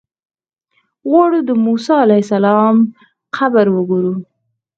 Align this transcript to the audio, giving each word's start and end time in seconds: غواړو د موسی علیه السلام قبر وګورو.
غواړو 1.09 1.39
د 1.49 1.51
موسی 1.65 1.95
علیه 2.03 2.23
السلام 2.25 2.75
قبر 3.35 3.65
وګورو. 3.75 4.13